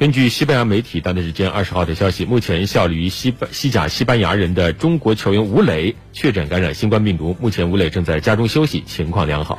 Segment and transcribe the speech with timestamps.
[0.00, 9.58] 根据西班牙媒体当地时间二十号的消息目前效力于西班西甲西班牙人的中国球员吴磊确诊感染新冠病毒目前吴磊正在家中休息情况良好。